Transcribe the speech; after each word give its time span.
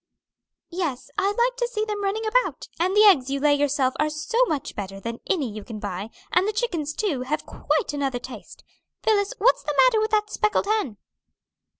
"Yes, 0.71 1.11
I 1.15 1.27
like 1.31 1.57
to 1.57 1.67
see 1.67 1.85
them 1.85 2.03
running 2.03 2.25
about, 2.25 2.67
and 2.79 2.95
the 2.97 3.03
eggs 3.03 3.29
you 3.29 3.39
lay 3.39 3.53
yourself 3.53 3.93
are 3.99 4.09
so 4.09 4.43
much 4.47 4.75
better 4.75 4.99
than 4.99 5.19
any 5.29 5.47
you 5.47 5.63
can 5.63 5.77
buy, 5.77 6.09
and 6.31 6.47
the 6.47 6.53
chickens, 6.53 6.95
too, 6.95 7.21
have 7.21 7.45
quite 7.45 7.93
another 7.93 8.17
taste. 8.17 8.63
Phillis, 9.03 9.35
what's 9.37 9.61
the 9.61 9.79
matter 9.85 10.01
with 10.01 10.09
that 10.09 10.31
speckled 10.31 10.65
hen?" 10.65 10.97